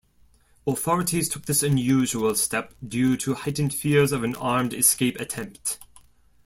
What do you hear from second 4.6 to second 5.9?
escape attempt.